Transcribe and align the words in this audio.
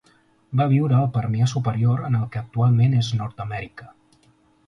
Va 0.59 0.65
viure 0.69 0.95
al 0.99 1.09
Permià 1.17 1.49
superior 1.51 2.01
en 2.07 2.17
el 2.21 2.25
que 2.35 2.41
actualment 2.41 2.95
és 3.01 3.13
Nord-amèrica. 3.19 3.91